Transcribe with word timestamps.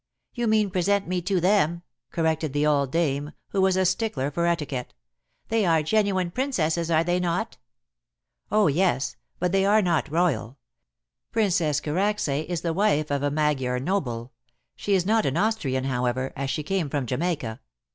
"You 0.33 0.47
mean 0.47 0.71
present 0.71 1.07
me 1.07 1.21
to 1.21 1.39
them," 1.39 1.83
corrected 2.09 2.53
the 2.53 2.65
old 2.65 2.91
dame, 2.91 3.33
who 3.49 3.61
was 3.61 3.77
a 3.77 3.85
stickler 3.85 4.31
for 4.31 4.47
etiquette. 4.47 4.95
"They 5.49 5.63
are 5.63 5.83
genuine 5.83 6.31
Princesses, 6.31 6.89
are 6.89 7.03
they 7.03 7.19
not?" 7.19 7.57
"Oh, 8.51 8.65
yes. 8.65 9.15
But 9.37 9.51
they 9.51 9.63
are 9.63 9.83
not 9.83 10.11
royal. 10.11 10.57
Princess 11.31 11.79
Karacsay 11.79 12.45
is 12.49 12.61
the 12.61 12.73
wife 12.73 13.11
of 13.11 13.21
a 13.21 13.29
Magyar 13.29 13.77
noble. 13.77 14.33
She 14.75 14.95
is 14.95 15.05
not 15.05 15.27
an 15.27 15.37
Austrian, 15.37 15.83
however, 15.83 16.33
as 16.35 16.49
she 16.49 16.63
came 16.63 16.89
from 16.89 17.05
Jamaica. 17.05 17.59